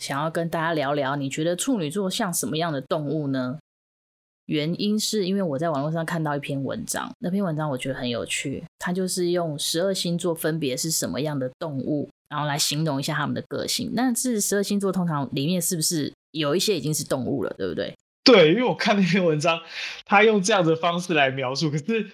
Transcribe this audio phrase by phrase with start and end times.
[0.00, 3.58] 想要跟大家聊聊，你觉得处女座像什么样的动物呢？
[4.46, 13.92] 原因是因为我在网络上看到一篇文章，那篇文章我觉得很有趣，它就是用十二星座分别是什么样的动物，然后来形容一下他们的个性。
[13.94, 16.12] 那这十二星座通常里面是不是？
[16.32, 17.92] 有一些已经是动物了，对不对？
[18.22, 19.60] 对，因为我看那篇文章，
[20.04, 22.12] 他用这样的方式来描述，可是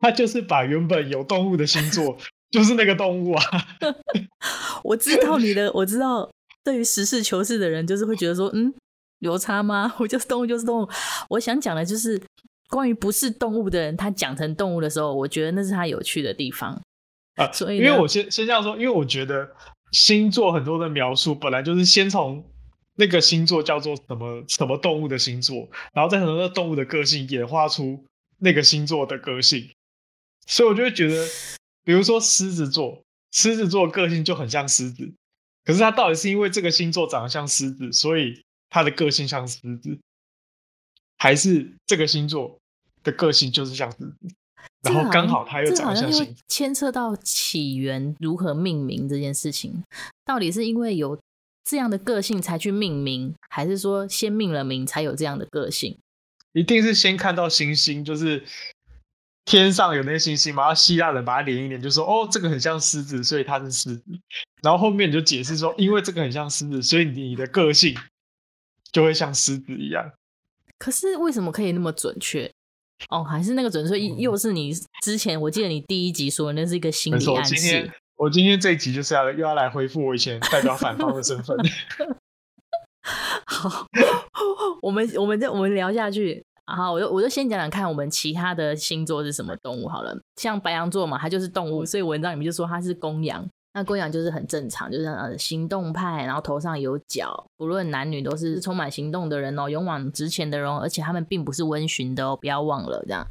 [0.00, 2.16] 他就是把原本有动物的星座，
[2.50, 3.42] 就是那个动物啊。
[4.82, 6.28] 我知道你的，我知道，
[6.64, 8.72] 对于实事求是的人，就是会觉得说，嗯，
[9.20, 9.94] 有差吗？
[10.00, 10.88] 我就是动物，就是动物。
[11.30, 12.20] 我想讲的就是
[12.68, 16.80] 关于不是动物的人，他讲成动物的时候，我觉得那是他有趣的地方
[17.36, 17.50] 啊。
[17.52, 19.50] 所以，因为我先先这样说，因为我觉得
[19.92, 22.44] 星座很多的描述本来就是先从。
[22.96, 28.04] 那个星座叫做什么什么动物的星座，然后再从那个动物的个性演化出
[28.40, 29.70] 那个星座的个性，
[30.46, 31.26] 所以我就会觉得，
[31.82, 35.10] 比如说狮子座，狮子座个性就很像狮子，
[35.70, 39.96] 可是他到底是因为这个星座长得像狮子，所以他的个性像狮子，
[41.16, 42.58] 还是这个星座
[43.04, 44.16] 的个性就是像狮子，
[44.82, 46.34] 然后刚好他又长得像狮子？
[46.48, 49.84] 牵扯到起源如何命名这件事情，
[50.24, 51.18] 到底是因为有？
[51.62, 55.96] 这样的个性才去命名，还是说先命了名才有这样的个性？
[56.52, 58.42] 一定是先看到星星，就是
[59.58, 60.62] 天上有那些星星嘛。
[60.64, 64.04] 然后希腊人把它连一连，就说：“哦，这个很像狮子，所以它是狮子。”
[64.62, 67.96] 然后后面你就解释说：“因为这个很像狮子，所以你的个性
[68.92, 70.12] 就会像狮子一样。”
[70.78, 72.50] 可是为什么可以那么准确？
[73.08, 77.90] 哦，还是那个准确，又是你之前我记得你第一集说的那是一个心理暗示。
[78.16, 81.56] 我今天这一集就是要又要来恢复我以前代表反方的身份。
[83.46, 83.86] 好，
[84.82, 86.44] 我们我们再我们聊下去。
[86.74, 90.16] 好，我就我就先讲讲看，我们其他的星座是什么动物好了。
[90.36, 93.46] 像白羊座嘛，它就是动物，所以文章里面就说它是公羊。
[93.72, 103.24] 那公羊就是很正常，就是呃行动派，然后头上有角，不论男女都是充满行动的人哦，勇往直前的人，而且他们并不是温驯的哦，不要忘了这样。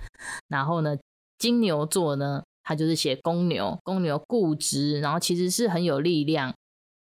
[0.48, 0.98] 然后呢，
[1.38, 2.42] 金牛座呢？
[2.64, 6.54] 它就是写公牛，公牛固执，然后其实是很有力量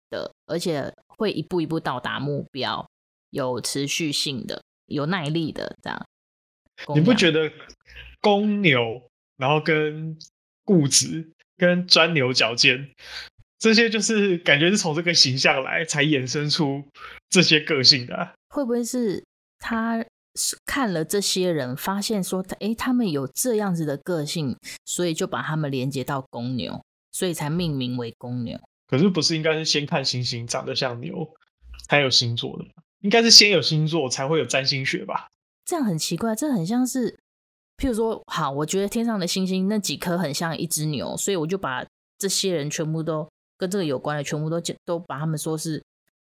[0.10, 2.88] 的，而且会一步一步到达目标，
[3.32, 6.06] 有持续性的，有耐力的这样。
[6.96, 7.52] 你不觉得
[8.22, 9.02] 公牛，
[9.38, 10.18] 然后跟
[10.64, 12.90] 固执、跟钻牛角尖，
[13.58, 16.84] 这些就是感觉是从这个形象来才衍生出
[17.30, 18.34] 这些个性的啊？
[18.50, 19.24] 会不会是
[19.58, 20.06] 他？
[20.66, 28.58] 看了这些人，发现说，诶，他们有这样子的个性，所以就把他们连接到公牛，所以才命名为公牛。
[28.88, 31.28] 可是不是应该是先看星星长得像牛，
[31.90, 32.70] 才有星座的吗？
[33.02, 35.28] 应该是先有星座，才会有占星学吧？
[35.70, 37.12] 这样很奇怪，这很像是，
[37.78, 41.86] 譬如说，好，我觉得天上的星星那几颗很像一只牛，所以我就把
[42.18, 45.80] 这些人全部都跟这个有关的，全部都都把他们说是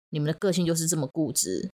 [0.09, 1.71] 你们的个性就是这么固执。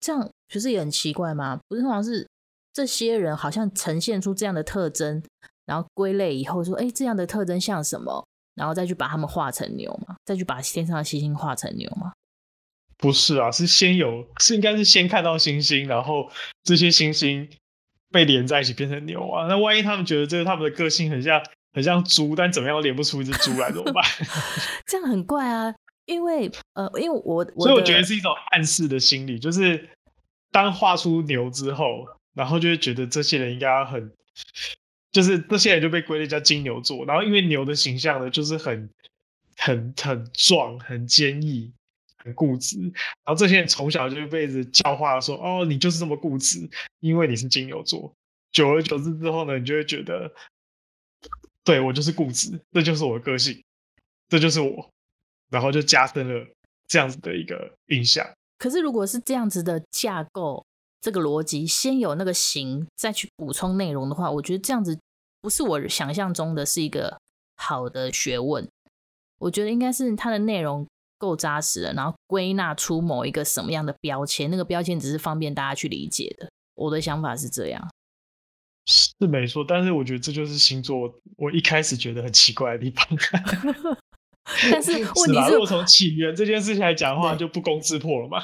[0.00, 1.60] 这样其实也很奇怪吗？
[1.68, 2.26] 不是，通常是
[2.72, 5.22] 这些人好像呈现出这样的特征，
[5.64, 8.26] 然后归类以后说，哎，这样的特征像什么？
[8.56, 12.12] 然后再去把他们画成牛嘛，再去把天上的星星画成牛嘛？
[13.02, 16.30] 不是啊，是先有，是应该是先看到星星，然后
[16.62, 17.48] 这些星星
[18.12, 19.48] 被连在一起变成牛啊。
[19.48, 21.42] 那万一他们觉得这个他们的个性很像
[21.72, 24.04] 很像猪，但怎么样都连不出一只猪来，怎么办？
[24.86, 25.74] 这样很怪啊。
[26.06, 29.88] 因为呃，因为我，我所以我觉得是一种暗示的心理，就是
[30.50, 34.12] 当画出牛之后，然后就会觉得这些人应该很，
[35.12, 38.90] 就是这些人就被归类叫金牛座，然后因为牛的形象呢，就是很
[39.56, 41.72] 很很壮、很坚毅、
[42.24, 46.68] 很固执，然后这些人从小就被子教化说，哦，你就是这么固执，
[47.00, 48.12] 因为你是金牛座。
[48.52, 50.30] 久而久之之后呢，你就会觉得，
[51.64, 53.62] 对，我就是固执，这就是我的个性，
[54.28, 54.88] 这就是我。
[55.50, 56.46] 然后就加深了
[56.88, 58.26] 这样子的一个印象。
[58.56, 60.64] 可是，如果是这样子的架构，
[61.00, 64.98] 这个逻辑先有那个形，再去补充内容的话，我觉得这样子
[65.42, 67.18] 不是我想象中的是一个
[67.56, 68.66] 好的学问。
[69.40, 70.86] 我觉得应该是它的内容
[71.22, 76.50] 够扎实了，然后归纳出某一个什么样的标签，那个标签只是方便大家去理解的。
[76.74, 77.88] 我的想法是这样，
[78.86, 79.64] 是没错。
[79.66, 83.06] 但是我觉得这就是星座，我一开始觉得很奇怪的地方。
[84.72, 88.42] 但是 问题是，如果从起源这件事情来讲的话，就不攻自破了嘛？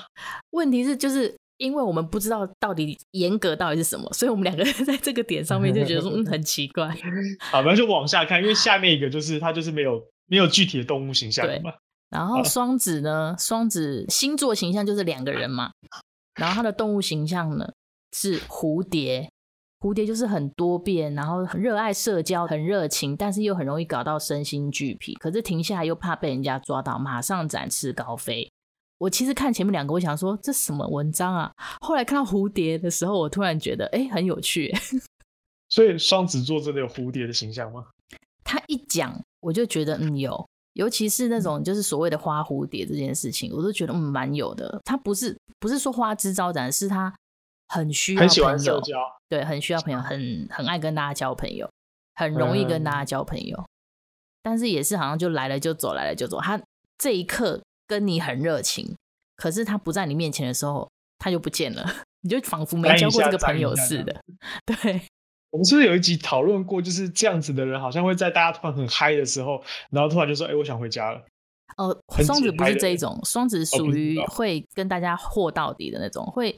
[0.51, 6.97] 问题是，就是因为我们不知道到底严格到底是什么，所以我们两个人 在这个点上面就觉得说，嗯，很奇怪。
[7.41, 11.73] 好，那就往下看，因为下面一个就是它就是没有没有具体的动物形象嘛。
[12.10, 15.72] 然后双子呢，双子星座形象就是两个人嘛，
[16.34, 17.72] 然后它的动物形象呢
[18.12, 19.31] 是蝴蝶。
[19.81, 25.14] 蝴蝶就是很多变，然后很热爱社交，很热情，但是又很容易搞到身心俱疲。
[25.20, 28.50] 可是停下来又怕被人家抓到，马上展翅高飞。
[28.99, 31.52] 我其实看前面两个，我想说这什么文章啊？
[31.81, 34.75] 后来看到蝴蝶的时候，我突然觉得哎，很有趣。
[35.70, 37.87] 所以双子座真的有蝴蝶的形象吗？
[38.43, 40.44] 他一讲，我就觉得嗯有，
[40.79, 44.81] 尤其是那种就是所谓的花蝴蝶这件事情，我都觉得嗯蛮有的。
[44.85, 47.15] 他不是不是说花枝招展，是他。
[47.71, 48.81] 很需要朋友，
[49.29, 51.69] 对，很需要朋友，很很爱跟大家交朋友，
[52.15, 53.69] 很容易跟大家交朋友，嗯、
[54.43, 56.41] 但是也是好像就来了就走，来了就走。
[56.41, 56.59] 他
[56.97, 58.97] 这一刻跟你很热情，
[59.37, 61.85] 可是他不在你面前的时候，他就不见了，
[62.25, 64.19] 你就仿佛没交过这个朋友似的。
[64.65, 65.03] 对，
[65.50, 71.23] 我们是不是有一集讨论过，就是这样子的人，好像会在大家突然很嗨的时候，然后突然就说：“哎、欸，我想回家了。”
[71.77, 76.56] 哦，双子不是这一种，双子属于会跟大家和到底的那种，会。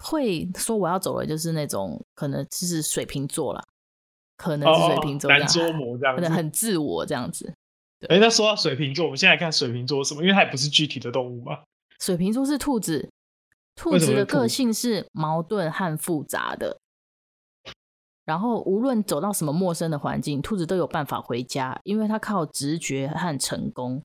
[0.00, 3.60] 会说我要走了，就是那种可能就是水瓶座了，
[4.36, 7.52] 可能是水瓶座这样，难捉摸这样，可能很自我这样子。
[8.02, 10.22] 哎、欸，那说到水瓶座，我们现在来看水瓶座什么？
[10.22, 11.58] 因为它也不是具体的动物嘛。
[11.98, 13.10] 水瓶座是兔子，
[13.74, 16.78] 兔子的个性是矛盾和复杂的。
[18.28, 24.04] 然后无论走到什么陌生的环境，兔子都有办法回家，因为它靠直觉和成功。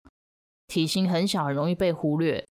[0.65, 2.47] 体型很小，很容易被忽略。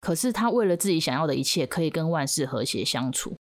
[0.00, 3.36] 可是它为了自己想要的一切，可以跟万事和谐相处。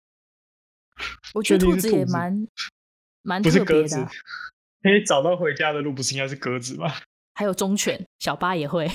[1.35, 2.47] 我觉得兔子也蛮
[3.21, 4.09] 蛮特别的。
[4.81, 6.91] 可以找到回家的路，不是应该是鸽子吗？
[7.35, 8.89] 还有忠犬、小巴也会。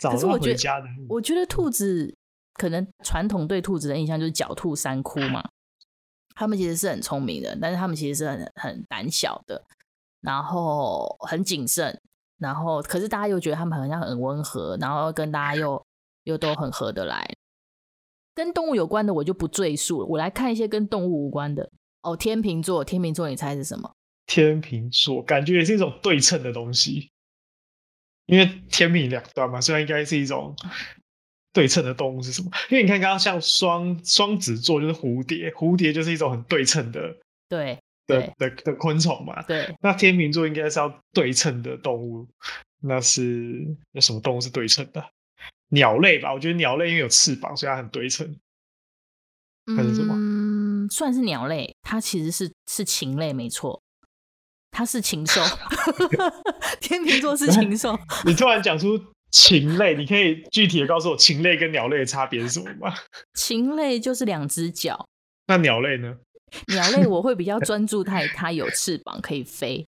[0.00, 1.06] 找到回家的路。
[1.08, 2.12] 我觉得兔子
[2.54, 5.48] 可能传统对兔子的印象就是狡兔三窟嘛。
[6.34, 9.62] 他们其实是很聪明的，但是他们其实是很很胆小的，
[10.20, 12.00] 然后很谨慎。
[12.36, 15.86] 然后，可是大家又觉得他们好像很温和，然后跟大家又
[16.24, 17.24] 又都很合得来。
[18.34, 21.70] 跟动物有关的我就不赘述了，我来看一些跟动物无关的。
[22.02, 23.94] 哦，天秤座，天秤座，你猜是什么？
[24.26, 27.12] 天秤座感觉也是一种对称的东西，
[28.26, 30.56] 因为天秤两端嘛，虽然应该是一种
[31.54, 32.50] 对称的动物是什么？
[32.68, 37.16] 因为你看刚刚像双双子座就是蝴蝶，蝴蝶就是一种很对称的。
[37.48, 37.78] 对。
[38.06, 42.28] 的的的昆虫嘛，对，那天秤座应该是要对称的动物，
[42.82, 45.02] 那是那什么动物是对称的？
[45.70, 48.36] 鸟类吧，我觉得鸟类因为有翅膀，所以它很对称。
[49.74, 50.12] 还是什么？
[50.14, 53.82] 嗯，算是鸟类，它其实是是禽类，没错，
[54.70, 55.40] 它是禽兽。
[56.82, 57.98] 天秤座是禽兽。
[58.26, 59.02] 你突然讲出
[59.34, 62.94] 禽类，你可以具体的告诉我禽类跟鸟类的差别是什么吗？
[63.34, 65.08] 禽类就是两只脚。
[65.48, 66.14] 那鸟类呢？
[66.68, 69.84] 鸟类我会比较专注它，它有翅膀可以飞。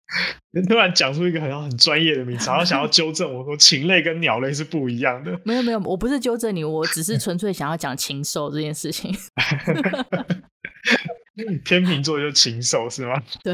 [0.51, 5.39] 你突然讲出一个好像很专业的名词，然后想要纠正我说禽类跟鸟类是不一样的。
[5.45, 9.15] 没有没有，我不是纠正你，我只是纯粹想要讲禽兽这件事情。
[11.63, 13.21] 天秤座就禽兽是吗？
[13.43, 13.53] 对，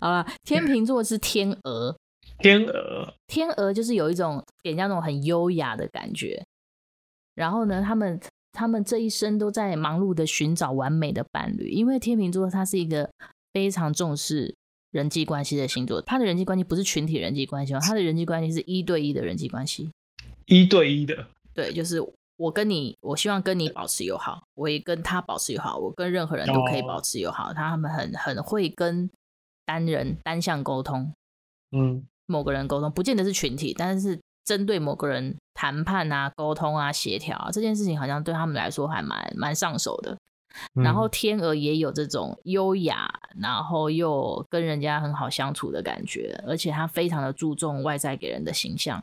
[0.00, 1.94] 好了，天秤座是天鹅，
[2.38, 6.44] 天鹅，天鹅就是有一种给人家那种很优雅的感觉。
[7.34, 8.20] 然后呢，他们。
[8.56, 13.10] 他们这一生都在忙碌的寻找完美的伴侣，因为天秤座它是一个
[13.52, 14.54] 非常重视
[14.92, 16.00] 人际关系的星座。
[16.00, 19.90] 他的人际关系不是群体人际关系，他的人际关系是一对一的人际关系，
[20.46, 21.26] 一对一的。
[21.52, 22.00] 对，就是
[22.36, 27.50] 我跟你，我希望跟你保持友好，我也跟他保持友好，我跟任何人都可以保持友好。
[27.50, 29.10] 哦、他们很很会跟
[29.66, 31.12] 单人单向沟通，
[31.72, 34.20] 嗯，某个人沟通，不见得是群体，但是。
[34.44, 40.18] 针对某个人谈判啊、沟通啊、协调啊，这件事情，好像对他们来说还蛮蛮上手的。
[40.74, 49.02] 嗯、然后天鹅也有这种优雅，然后又跟人家很好相处的感觉，而且他非常的注重外在给人的形象，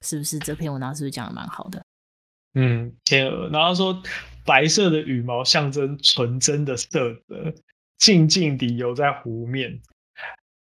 [0.00, 0.38] 是不是？
[0.38, 1.84] 这篇文章是不是讲的蛮好的？
[2.54, 4.02] 嗯，天鹅，然后说
[4.46, 7.52] 白色的羽毛象征纯真的色泽，
[7.98, 9.82] 静静地游在湖面，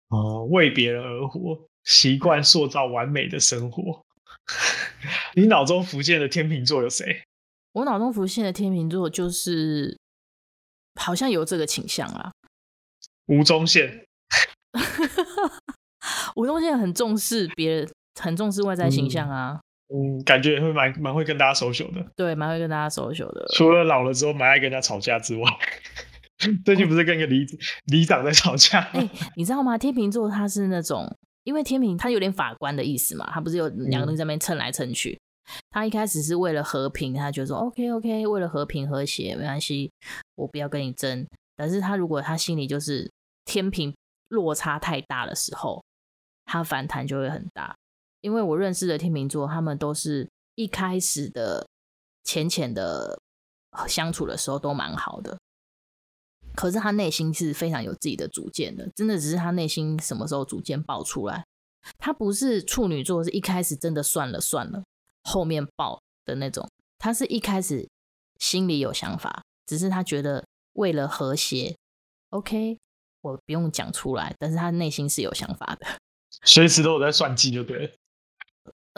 [0.09, 1.59] 哦，为别人而活。
[1.85, 4.03] 习惯塑造完美的生活。
[5.35, 7.23] 你脑中浮现的天秤座有谁？
[7.71, 9.97] 我脑中浮现的天秤座就是，
[10.99, 12.31] 好像有这个倾向啊。
[13.27, 14.05] 吴宗宪。
[16.35, 17.89] 吴宗宪很重视别人，
[18.19, 19.61] 很重视外在形象啊。
[19.93, 22.05] 嗯，嗯感觉也会蛮蛮会跟大家 social 的。
[22.15, 23.47] 对，蛮会跟大家 social 的。
[23.55, 25.43] 除了老了之后蛮爱跟人家吵架之外，
[26.65, 27.45] 最近不是跟一个里
[27.85, 28.79] 里长在吵架？
[28.93, 29.77] 哎、欸，你知道吗？
[29.77, 31.13] 天秤座他是那种。
[31.45, 35.19] 因为天秤他有点法官的意思嘛，他不是有两个人在那边蹭来蹭去，
[35.71, 39.89] 他一开始是为了和平，他就说 OK OK，为了和平和谐没关系，
[40.35, 41.25] 我不要跟你争。
[41.55, 43.09] 但是他如果他心里就是
[43.45, 43.95] 天平
[44.27, 45.81] 落差太大的时候，
[46.45, 47.73] 他反弹就会很大。
[48.21, 51.65] 因为我认识的天秤座，他们都是一开始的
[52.25, 53.17] 浅浅的
[53.87, 55.35] 相处的时候都蛮好的。
[56.59, 61.45] 可是他内心是非常有自己的主见的，真的只是他内心什么时候主见爆出来。
[61.97, 64.83] 他不是处女座，是一开始真的算了算了，
[65.23, 66.67] 后面爆的那种。
[66.97, 67.87] 他是一开始
[68.41, 71.77] 心里有想法，只是他觉得为了和谐
[72.31, 72.77] ，OK，
[73.21, 75.87] 我不用讲出来，但是他内心是有想法的，
[76.43, 77.95] 随时都有在算计，就对。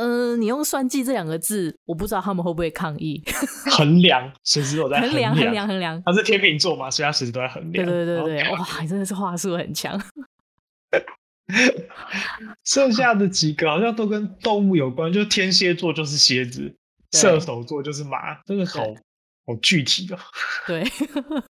[0.02, 3.24] 嗯、呃，你用“算计”这两个字，我不知道他们会不会抗议。
[3.72, 6.02] 衡量，随时都在衡量，衡量，衡量。
[6.04, 7.86] 他是天秤座嘛，所以他随时都在衡量。
[7.86, 10.02] 对对对对，哇，真的是话术很强。
[12.64, 16.74] 剩下的几个好像都跟动物有关，就天蝎座就是蝎子，
[17.12, 18.82] 射手座就是马，真的好
[19.46, 20.18] 好具体的。
[20.66, 20.84] 对，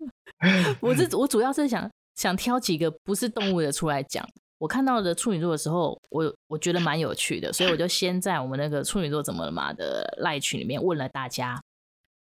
[0.81, 4.27] 我是我主要是想想挑几个不是动物的出来讲。
[4.59, 11.61] 我看到的处女座的时候，我我觉得蛮有趣的，所以我就先在我们那个处女座怎么了嘛的赖群里面问了大家，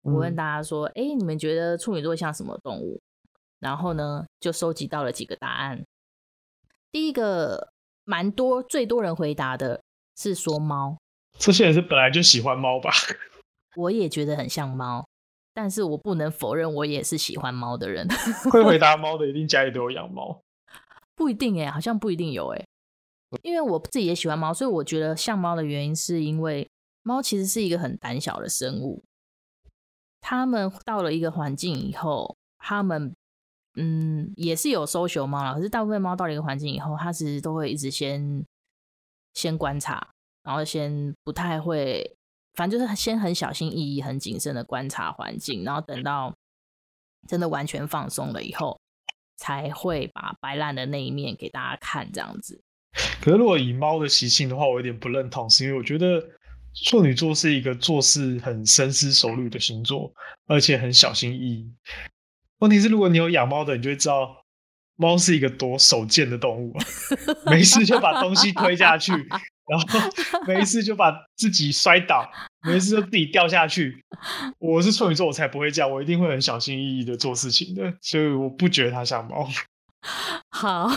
[0.02, 3.00] 我问大家说，哎、嗯，你们觉得处女座像什么动物？
[3.60, 5.82] 然后呢，就收集到了几个答案。
[6.92, 7.70] 第一个
[8.04, 9.80] 蛮多，最多人回答的
[10.16, 10.98] 是说猫。
[11.38, 12.90] 这些人是本来就喜欢猫吧？
[13.76, 15.06] 我也觉得很像猫，
[15.54, 18.06] 但是我不能否认我也是喜欢猫的人。
[18.52, 20.40] 会回 答猫的，一定家里都有养猫。
[21.16, 22.66] 不一定哎、好像不一定有哎、
[23.42, 26.68] 因为我自己也喜欢猫，所以我觉得像猫的原因是因为
[27.02, 29.02] 猫其实是一个很胆小的生物。
[30.20, 33.14] 他们到了一个环境以后，他们
[33.76, 38.44] 嗯也是有搜寻猫啦，可是大部分猫到了一个环境以后，它其实都会一直先
[39.34, 40.08] 先观察，
[40.42, 42.16] 然后先不太会，
[42.54, 46.34] 反正就是先很小心翼翼、很谨慎的观察环境，然后等到
[47.28, 48.78] 真的完全放松了以后。
[49.36, 52.62] 才会把白烂的那一面给大家看，这样子。
[53.20, 56.22] 可是如果以猫的习性的话，我有点不认同，是因为我觉得
[56.84, 60.12] 处女座是一个做事很深思熟虑的星座，
[60.46, 61.72] 而且很小心翼翼。
[62.58, 64.44] 问题是，如果你有养猫的，你就会知道，
[64.96, 66.84] 猫是一个多手贱的动物啊，
[67.50, 69.12] 没事就把东西推下去。
[69.66, 69.86] 然后
[70.46, 72.28] 每一次就把自己摔倒，
[72.66, 74.04] 每一次就自己掉下去。
[74.58, 79.48] 我是处女座，我才不会这样，我一定会很小心翼翼的做事情的，所以我不觉得它像猫。
[80.50, 80.90] 好，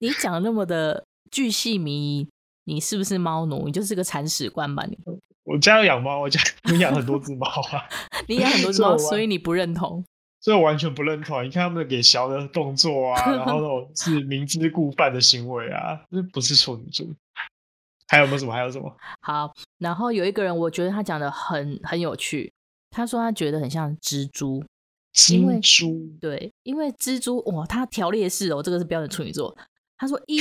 [0.00, 2.28] 你讲那么的巨细靡遗，
[2.64, 3.64] 你是不是猫奴？
[3.66, 4.84] 你就是个铲屎官吧？
[4.86, 4.98] 你
[5.44, 7.88] 我家有养猫，我家有养很多只猫啊。
[8.26, 10.04] 你养很多只猫，所以你不认同？
[10.40, 11.42] 所以我完全不认同。
[11.42, 17.06] 你看他们给小的动作啊，然后那种是明知故犯的行为啊，这不是处女座。
[18.08, 18.52] 还有没有什么？
[18.52, 18.96] 还有什么？
[19.20, 22.52] 好，然后有一个人，我觉得他讲的很很有趣。
[22.90, 24.64] 他说他觉得很像蜘蛛，
[25.14, 29.56] 蜘蛛对，因为蜘蛛哇，他条列式哦，这个是标准处女座。
[29.98, 30.40] 他说一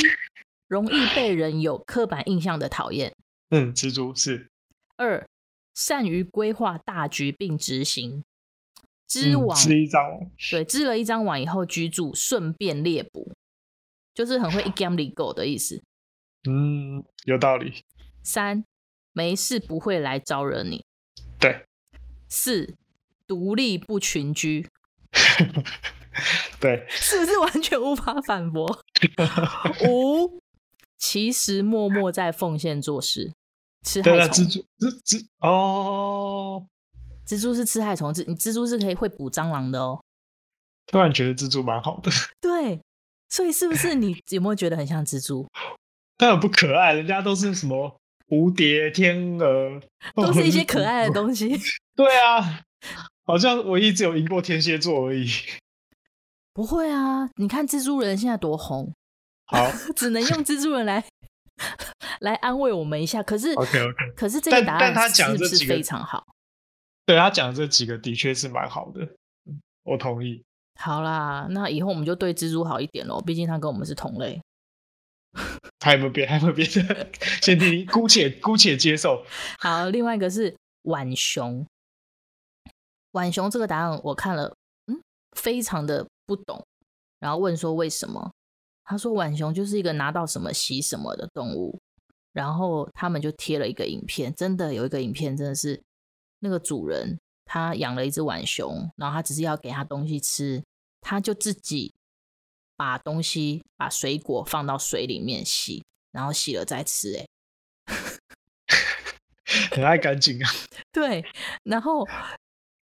[0.67, 3.13] 容易被人有刻板印象的讨厌，
[3.51, 4.49] 嗯，蜘蛛是
[4.95, 5.27] 二
[5.75, 8.23] 善于规划大局并执行，
[9.07, 13.33] 织网织、嗯、一张网，对，织了一张网以后居住，顺便猎捕，
[14.13, 15.83] 就是很会一 game 里狗的意思。
[16.47, 17.83] 嗯，有道理。
[18.23, 18.63] 三，
[19.13, 20.83] 没事不会来招惹你。
[21.39, 21.65] 对。
[22.27, 22.75] 四，
[23.27, 24.67] 独立不群居。
[26.59, 26.85] 对。
[26.89, 28.83] 是不是完全无法反驳？
[29.87, 30.39] 五，
[30.97, 33.33] 其实默默在奉献做事。
[33.83, 34.45] 吃害虫。
[34.45, 36.65] 蜘蛛，蜘蜘哦。
[37.25, 40.01] 蜘蛛是吃害虫，蜘你蜘蛛是可以会捕蟑螂的哦。
[40.85, 42.09] 突然觉得蜘蛛蛮好的。
[42.39, 42.81] 对，
[43.29, 45.45] 所以是不是你有没有觉得很像蜘蛛？
[46.17, 49.79] 但很不可爱，人家都是什么蝴蝶、天鹅，
[50.15, 51.55] 都是一些可爱的东西。
[51.95, 52.61] 对啊，
[53.23, 55.27] 好像我一直有赢过天蝎座而已。
[56.53, 58.91] 不会啊，你看蜘蛛人现在多红，
[59.45, 61.03] 好， 只能用蜘蛛人来
[62.21, 63.21] 来安慰我们一下。
[63.21, 66.25] 可是，OK OK，可是这个答案但他讲是不是非常好？
[67.05, 69.07] 对他讲的这几个的确是蛮好的，
[69.83, 70.43] 我同意。
[70.79, 74.41] 好啦，那以后我们就对蜘蛛好一点喽，毕竟他跟我们是同类。
[75.83, 76.25] 还有没有别？
[76.25, 77.11] 还有没有别的？
[77.41, 79.23] 先听，姑且姑且接受。
[79.59, 81.65] 好，另外一个是浣熊。
[83.11, 84.55] 浣熊这个答案我看了，
[84.87, 85.01] 嗯，
[85.35, 86.65] 非常的不懂。
[87.19, 88.31] 然后问说为什么？
[88.83, 91.79] 他说浣熊就是一个拿到什么洗什么的动物。
[92.33, 95.81] 然后他们就贴了一个影片，真的有一个影片，真的是
[96.39, 100.63] 那个主人他养了一只浣熊，然后他只是要给他东西吃，
[101.01, 101.95] 他就自己。
[102.77, 107.17] 把东西、把水果放到水里面洗，然后洗了再吃。
[107.17, 107.25] 哎，
[109.71, 110.49] 很爱干净啊。
[110.93, 111.25] 对，
[111.63, 112.07] 然后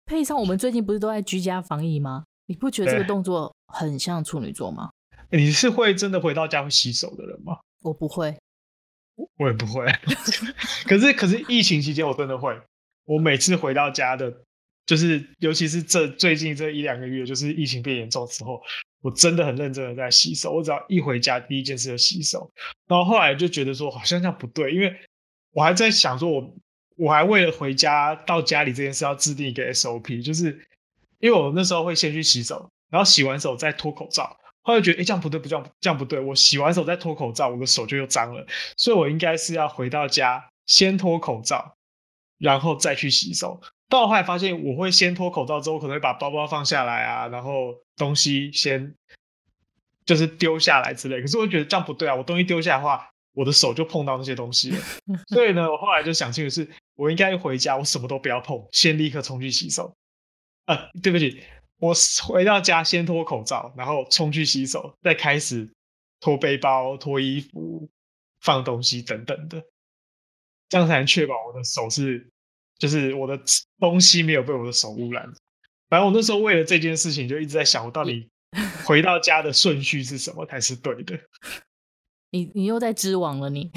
[0.05, 2.23] 配上我们最近不是都在居家防疫吗？
[2.47, 4.89] 你不觉得这个动作很像处女座吗？
[5.29, 7.59] 你是会真的回到家会洗手的人吗？
[7.81, 8.37] 我不会，
[9.37, 9.85] 我也不会。
[10.85, 12.59] 可是可是疫情期间我真的会，
[13.05, 14.43] 我每次回到家的，
[14.85, 18.61] 就是尤其是这最近这一两个月，就是疫情变严重之后，
[19.01, 20.53] 我真的很认真的在洗手。
[20.53, 22.51] 我只要一回家，第一件事就洗手。
[22.87, 24.95] 然后后来就觉得说好像这样不对，因为
[25.51, 26.55] 我还在想说我
[26.97, 30.67] 我还为了回家到家里这件事要制定一个 SOP，就是
[31.19, 34.37] 因为我那时候会先去洗手，然后洗完手再脱口罩。
[34.63, 36.19] 后来觉得，哎，这样不对，不这样，这样不对。
[36.19, 38.45] 我洗完手再脱口罩，我的手就又脏了。
[38.77, 41.75] 所以我应该是要回到家先脱口罩，
[42.37, 43.59] 然后再去洗手。
[43.91, 48.95] 到后来发现，我会先脱口罩之后，可能会把包包放下来啊，然后东西先
[50.05, 51.21] 就是丢下来之类。
[51.21, 54.77] 可是我觉得这样不对啊，我东西丢下来的话，我的手就碰到那些东西了。
[55.27, 59.93] 所以呢，我后来就想清楚是，我应该回家，我什么都不要碰，先立刻冲去洗手。
[60.65, 61.43] 啊，对不起。
[61.77, 61.93] 我
[62.23, 65.67] 回到家先脱口罩，然后冲去洗手，再开始
[66.19, 67.89] 脱背包、脱衣服、
[68.39, 69.61] 放东西等等的，
[70.69, 72.30] 这样才能确保我的手是，
[72.81, 73.39] 就是我的
[73.77, 75.23] 东西没有被我的手污染。
[75.87, 78.27] 反正我那时候为了这件事情，就一直在想，我到底
[78.83, 81.19] 回到家的顺序是什么才是对的。
[82.31, 83.69] 你你又在织网了你，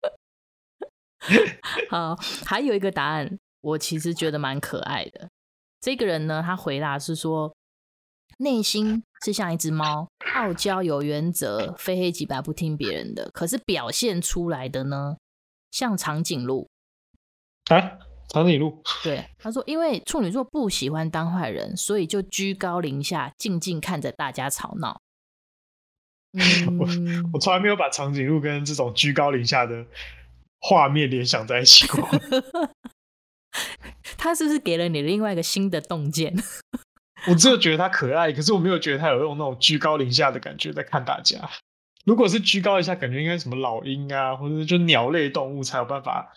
[1.88, 2.14] 好，
[2.44, 5.30] 还有一个答案，我其实觉得蛮可爱的。
[5.80, 7.56] 这个人呢，他回答是说，
[8.36, 13.30] 内心是像一只猫，傲娇有原则，非黑即白，不听别人的。
[13.32, 15.16] 可是表现出来的呢，
[15.70, 16.68] 像长颈鹿
[17.68, 17.98] 啊，
[18.28, 18.82] 长颈鹿。
[19.02, 25.00] 对，他说，因为处女座不喜欢当坏人，所以就居高临下，静静看着大家吵闹。
[26.32, 26.86] 嗯， 我
[27.32, 29.84] 我从来没有把长颈鹿跟这种居高临下的
[30.60, 32.08] 画面联想在一起过。
[34.16, 36.34] 他是不是给了你另外一个新的洞见？
[37.28, 41.48] 我只有觉得他可爱，可是我没有觉得他有用那种居高临下的感觉在看大家。
[42.04, 46.32] 如果是居高一下，感觉应该什么老鹰啊，或者是就鸟类动物才有办法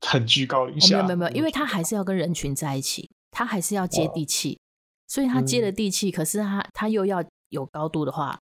[0.00, 1.00] 很居高临下。
[1.00, 4.58] 哦，没有没有，因为他还是要跟人群在一起，他还是要接地气，
[5.06, 8.40] 所以他接了地气，嗯，可是他他又要有高度的话，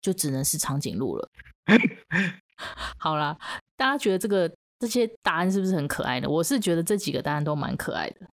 [0.00, 1.28] 就只能是长颈鹿了。
[2.98, 3.36] 好啦，
[3.76, 4.52] 大家觉得这个？
[4.80, 6.28] 这些答案是不是很可爱呢？
[6.28, 8.28] 我是觉得这几个答案都蛮可爱的。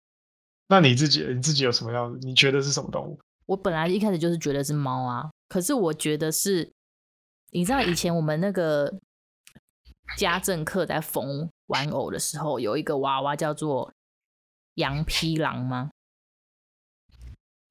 [0.66, 2.18] 那你自己，你自己有什么样子？
[2.26, 3.20] 你觉得是什么动物？
[3.46, 6.72] 我本来一开始就是觉得是猫啊，可是我觉得是，
[7.52, 8.92] 你知道以前我们那个
[10.16, 13.92] 家政课在缝玩偶的时候，有一个娃娃叫做
[14.74, 15.90] 羊皮狼吗？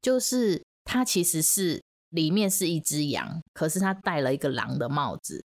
[0.01, 5.43] 就是它其实是里面是一只羊，可是它戴了一个狼的帽子。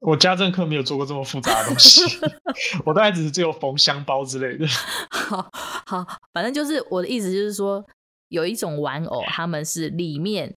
[0.00, 2.02] 我家政课没有做过这么复杂的东西，
[2.84, 4.66] 我大概只是只有缝箱包之类的。
[5.08, 5.48] 好
[5.86, 7.82] 好，反正就是我的意思，就是说
[8.28, 10.54] 有一种玩偶，他们是里面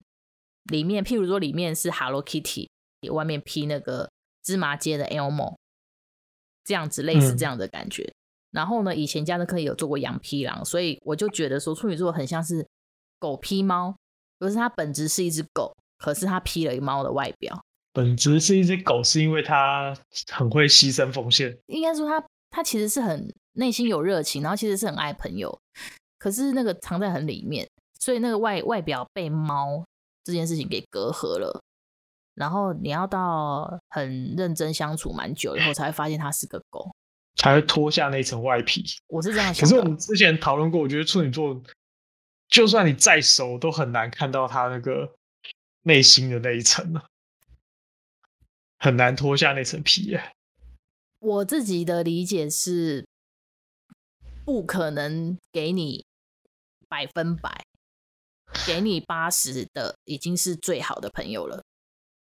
[0.65, 2.69] 里面，譬如说里面是 Hello Kitty，
[3.13, 4.11] 外面披那个
[4.43, 5.57] 芝麻街的 Elmo，
[6.67, 8.03] 这样子类似这样的感觉。
[8.03, 8.15] 嗯、
[8.51, 12.67] 然后呢，以前家的课也有做过羊皮狼，所以我就觉得说处女座很像是
[13.19, 13.97] 狗披猫，
[14.39, 17.63] 可是它本质是一只狗，可是它披了一猫的外表。
[17.93, 19.97] 本质是一只狗，是因为它
[20.31, 21.57] 很会牺牲奉献。
[21.69, 25.59] 应该说它，它它其实是很内心有热情，然后其实是很爱朋友，
[26.19, 27.69] 可是那个藏在很里面，
[28.01, 29.85] 所以那个外外表被猫
[30.25, 31.61] 这件事情给隔阂了。
[32.37, 36.95] 然后你要到很认真相处蛮久以后，才会发现它是个狗，
[37.37, 38.85] 才会脱下那层外皮。
[39.09, 39.63] 我是这样想。
[39.63, 41.61] 可是我们之前讨论过，我觉得处女座，
[42.49, 45.17] 就算你再熟，都很难看到他那个
[45.83, 47.03] 内心的那一层呢。
[48.79, 50.31] 很难脱下那层皮啊。
[51.19, 53.07] 我自己的理解是，
[54.45, 56.05] 不可能给你
[56.87, 57.65] 百分百，
[58.67, 61.65] 给你八十的已经是最好的朋友了。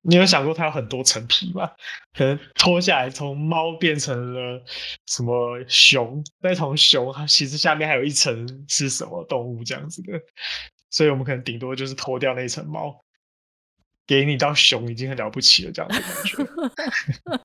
[0.02, 1.70] 你有想过它有很多层皮吗？
[2.12, 4.62] 可能脱下来从猫变成了
[5.06, 10.20] 什么熊，再从熊，它其实下面还有一层是什么动物这样子的，
[10.90, 13.04] 所以我们可能顶多就是脱掉那一层猫。
[14.04, 17.40] 给你到熊已经很了不起了，这样的感觉。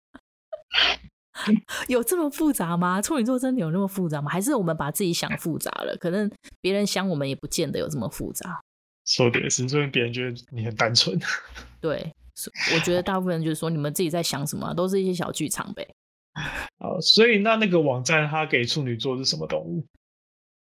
[1.88, 3.00] 有这么复杂吗？
[3.00, 4.32] 处女座真的有那么复杂吗？
[4.32, 5.96] 还是我们把自己想复杂了？
[5.98, 8.60] 可能别人想我们也不见得有这么复杂。
[9.06, 11.17] 说的也是，所以别人觉得你很单纯。
[11.80, 12.12] 对，
[12.73, 15.88] 我觉得大部分人就是说，你们自己在想什么，都是一些小剧场呗。
[16.80, 19.86] 好，所以那那个网站它给处女座是什么动物？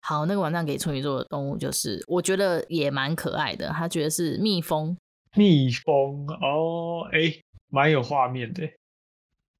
[0.00, 3.68] 好，那个网站给处女座的动物就是，我觉得也蛮可爱的。
[3.68, 4.96] 他觉得是蜜蜂。
[5.34, 7.32] 蜜蜂哦，哎，
[7.68, 8.68] 蛮有画面的。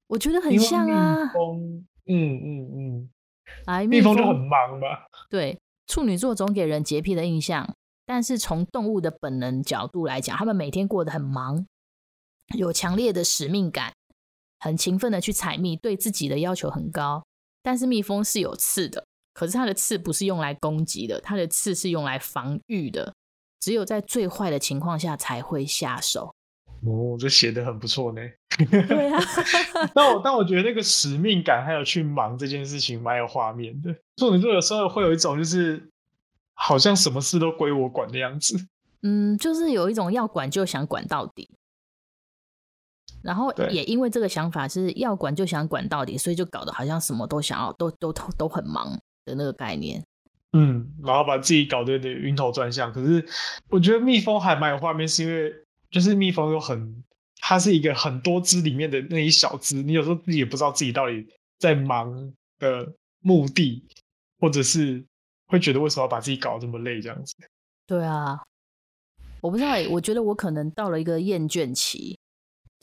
[0.07, 1.23] 我觉得很像啊。
[1.23, 3.09] 蜜蜂，嗯嗯嗯，
[3.65, 5.07] 哎，蜜蜂就很忙吧？
[5.29, 7.73] 对，处女座总给人洁癖的印象，
[8.05, 11.65] 但是从动物的本能角度来讲，他们每天过得很忙，
[12.53, 13.93] 有强烈的使命感，
[14.59, 17.23] 很勤奋的去采蜜，对自己的要求很高。
[17.61, 23.13] 但是蜜蜂是有刺的，可是它的刺不是用来攻击的，它的刺是用来防御的。
[23.59, 26.35] 只有在最坏的情况下才会下手。
[26.85, 28.21] 哦，这写的很不错呢。
[28.69, 29.19] 对啊，
[29.95, 33.95] 但我但我觉得那个使命感还有去忙这件事情蛮有画面的。
[34.17, 35.89] 处女座有时候会有一种就是
[36.53, 38.67] 好像什么事都归我管的样子。
[39.01, 41.49] 嗯，就是有一种要管就想管到底，
[43.23, 48.91] 然后也因为这个想法是要管就想管到底，所以就搞得好像什么都想要都都都都很忙
[49.25, 50.03] 的那个概念。
[50.51, 52.93] 嗯，然后把自己搞得有点晕头转向。
[52.93, 53.25] 可是
[53.69, 55.51] 我觉得蜜蜂还蛮有画面，是因为
[55.89, 57.03] 就是蜜蜂有很，
[57.37, 61.25] 它是一个很多只里面的那一小只，你有时候自己也不知道自己到底
[61.57, 63.83] 在忙的目的，
[64.39, 65.03] 或者是
[65.47, 67.33] 会觉得为什么要把自己搞这么累这样子。
[67.87, 68.39] 对啊，
[69.41, 72.19] 我不知道，我觉得我可能到了一个厌倦期，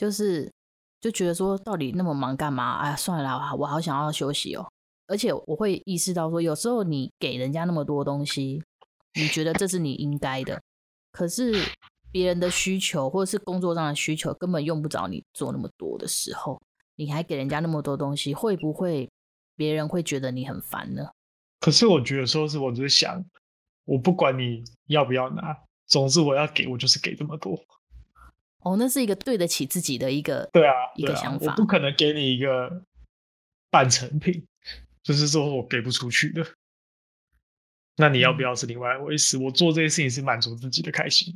[0.00, 0.50] 就是
[0.98, 2.78] 就觉得说到底那么忙干嘛？
[2.78, 4.66] 哎呀，算了啦，我好想要休息哦。
[5.06, 8.62] 而且我会意识到说，有时候你给人家那么多东西，
[9.12, 10.62] 你觉得这是你应该的，
[11.12, 11.52] 可是
[12.10, 16.58] 别人的需求或者是工作上的需求根本用不着你做那么多的时候，
[16.96, 19.06] 你还给人家那么多东西，会不会
[19.54, 21.10] 别人会觉得你很烦呢？
[21.60, 23.22] 可是我觉得说是我只是想，
[23.84, 25.54] 我不管你要不要拿，
[25.86, 27.62] 总之我要给我就是给这么多。
[28.62, 32.82] 哦，那是一个对得起自己的一个对啊，一个想法，我不可能给你一个
[33.70, 34.46] 半成品。
[35.02, 36.46] 就是说我给不出去的，
[37.96, 39.38] 那你要不要是另外一回事。
[39.38, 41.34] 我做这些事情是满足自己的开心。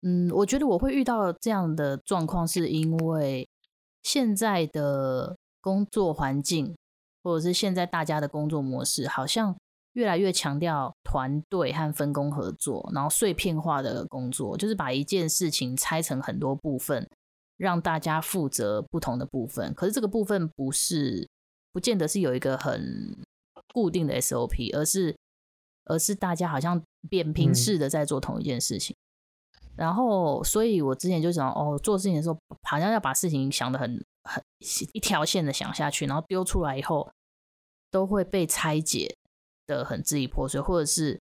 [0.00, 3.46] 嗯，我觉得我会遇到这样的状况，是因为
[4.02, 6.74] 现在的工作环境，
[7.22, 9.54] 或者是现在大家的工作模式，好像
[9.92, 17.08] 越来越强调团队和分工合作，然后碎片化的工作，就是把一件事情拆成很多部分，
[17.56, 19.74] 让大家负责不同的部分。
[19.74, 21.28] 可是这个部分不是。
[21.74, 23.16] 不见得是有一个很
[23.72, 25.16] 固定的 SOP，而是
[25.86, 28.94] 而是大家好像扁平式的在做同一件事情。
[29.54, 32.36] 嗯、然后，所以我之前就想，哦，做事情的时候
[32.68, 34.44] 好像要把事情想的很很
[34.92, 37.10] 一条线的想下去，然后丢出来以后
[37.90, 39.16] 都会被拆解
[39.66, 41.20] 的很支离破碎，或者是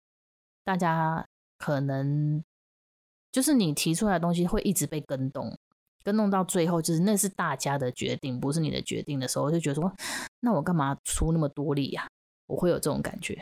[0.64, 1.26] 大家
[1.58, 2.44] 可能
[3.32, 5.58] 就是你提出来的东西会一直被跟动。
[6.04, 9.94] 跟弄到最后，就是那是大家的决定，不是你的决定的时候，我就觉得说，
[10.40, 12.08] 那我干嘛出那么多力呀？
[12.48, 13.40] 我会有这种感觉。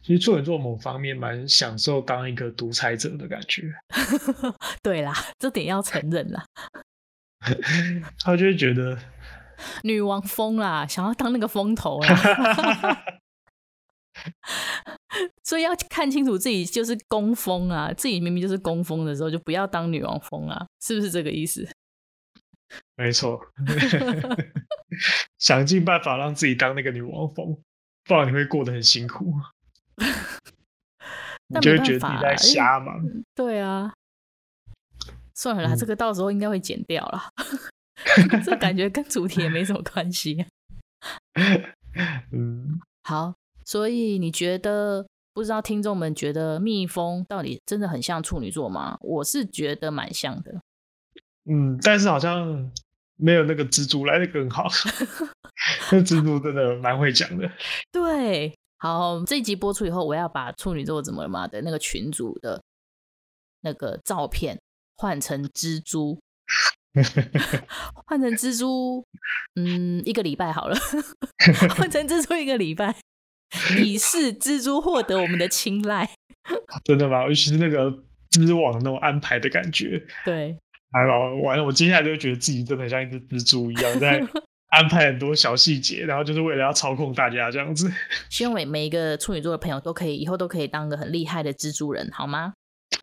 [0.00, 3.70] 其实处女座某方面蛮享受当一个独裁者的感觉。
[4.82, 6.46] 对啦，这点要承认啦。
[8.24, 8.98] 他就会觉得
[9.82, 13.04] 女王疯啦，想要当那个风头啦。
[15.44, 21.68] 所以要看清楚自己就是工蜂啊，自己明明就是工蜂的时候，就不要当女王蜂啊，是不是这个意思？
[22.96, 23.40] 没错，
[25.38, 27.58] 想尽办法让自己当那个女王蜂，
[28.04, 29.34] 不然你会过得很辛苦。
[31.48, 33.02] 你就会觉得你在瞎忙。
[33.34, 33.92] 对啊，
[35.34, 37.28] 算了啦，嗯、这个到时候应该会剪掉了。
[38.44, 40.46] 这感觉跟主题也没什么关系。
[42.30, 43.34] 嗯，好。
[43.64, 48.96] 所以你觉得，不知道听众们觉得蜜蜂到底真的很像处女座吗？
[49.00, 50.60] 我是觉得蛮像的。
[51.44, 52.70] 嗯，但是好像
[53.16, 54.68] 没有那个蜘蛛来的更好。
[55.92, 57.50] 那蜘蛛真的蛮会讲的。
[57.90, 62.62] 对，好，这一集播出以后，我要把处女座怎么了嘛的那个群组的
[63.62, 64.60] 那个照片
[64.96, 66.18] 换成蜘蛛，
[68.06, 69.04] 换成蜘蛛，
[69.56, 70.76] 嗯，一个礼拜好了，
[71.76, 72.96] 换成蜘蛛一个礼拜。
[73.82, 76.08] 以示蜘蛛获得我们的青睐，
[76.84, 77.24] 真的吗？
[77.24, 77.90] 尤其是那个
[78.30, 80.56] 织网那种安排的感觉，对，
[80.92, 81.64] 还好完了。
[81.64, 84.22] 我接下来就会觉得自己真的很像一只蜘蛛一样，在
[84.70, 87.92] 安排很多小细节，然后就是为了要操控大家这样子。
[88.28, 92.52] 希望每每一个处女座的朋友都可以以后都可以当个很厉害的蜘蛛人，好吗？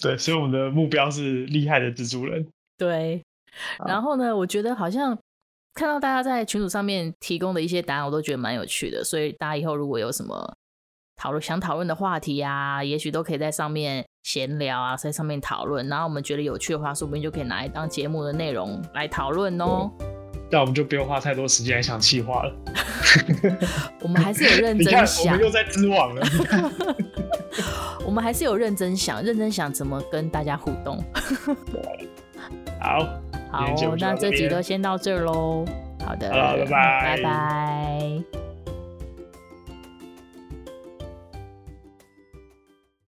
[0.00, 2.46] 对，所以我们的目标是厉害的蜘蛛人。
[2.78, 3.22] 对，
[3.86, 5.18] 然后呢，我觉得好像。
[5.74, 9.02] 看到大家在群组上面提供的一些答案，我都觉得蛮有趣的。
[9.02, 10.54] 所以大家以后如果有什么
[11.16, 15.88] 讨论想讨论的话题啊，也许都可以在上面闲聊啊，在上面讨论。
[15.88, 19.90] 然后我们觉得有趣的话，说不定就可以拿来当节目的内容来讨论哦。
[20.50, 22.54] 那我们就不用花太多时间来想企划了。
[24.02, 26.26] 我们还是有认真想，我们又在织网了。
[28.04, 31.02] 我们还是有认真想，认真想怎么跟大家互动。
[32.78, 32.98] 好，
[33.52, 33.66] 好，
[33.98, 35.64] 那这集都先到这喽。
[36.04, 38.51] 好的，好，拜拜，拜拜。